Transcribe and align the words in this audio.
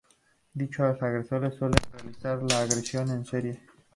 Dichos 0.55 0.99
agresores 1.03 1.53
suelen 1.59 1.77
realizar 1.93 2.41
la 2.41 2.61
agresión 2.63 3.11
en 3.11 3.23
serie. 3.23 3.59